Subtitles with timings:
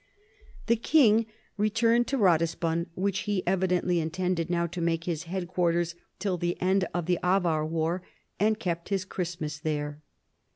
[0.65, 1.75] The king WARS WITH AVARS AND SCLAVES.
[1.75, 6.59] 213 returned to Ratisbon, which he evidently intended now to make his headquarters till the
[6.59, 8.01] end of the Avar war,
[8.39, 10.01] and kept his Christmas there.